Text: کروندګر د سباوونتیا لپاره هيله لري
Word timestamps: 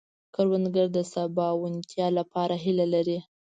کروندګر 0.35 0.87
د 0.93 0.99
سباوونتیا 1.13 2.07
لپاره 2.17 2.55
هيله 2.63 2.85
لري 2.93 3.19